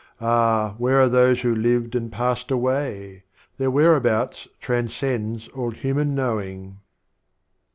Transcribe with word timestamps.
—Ah, 0.19 0.73
Where 0.79 0.99
are 0.99 1.07
Those 1.09 1.41
who 1.41 1.53
lived 1.53 1.93
and 1.93 2.11
passed 2.11 2.49
away? 2.49 3.21
Theirwhereabouts 3.59 4.47
transcends 4.59 5.47
all 5.49 5.69
Human 5.69 6.15
Knowing. 6.15 6.79